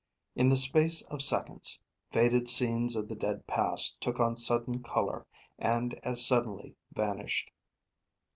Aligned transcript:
In 0.35 0.49
the 0.49 0.55
space 0.55 1.03
of 1.09 1.21
seconds, 1.21 1.79
faded 2.09 2.49
scenes 2.49 2.95
of 2.95 3.07
the 3.07 3.13
dead 3.13 3.45
past 3.45 4.01
took 4.01 4.19
on 4.19 4.35
sudden 4.35 4.81
color 4.81 5.27
and 5.59 5.93
as 6.03 6.25
suddenly 6.25 6.75
vanished. 6.91 7.51